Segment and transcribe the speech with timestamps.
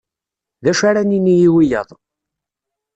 [0.63, 1.89] D acu ara nini i wiyaḍ